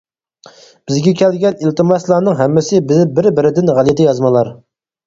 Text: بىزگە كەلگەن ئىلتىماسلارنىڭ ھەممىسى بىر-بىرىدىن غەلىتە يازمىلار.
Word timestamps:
بىزگە 0.91 1.13
كەلگەن 1.19 1.61
ئىلتىماسلارنىڭ 1.67 2.41
ھەممىسى 2.43 2.83
بىر-بىرىدىن 2.95 3.75
غەلىتە 3.79 4.11
يازمىلار. 4.11 4.57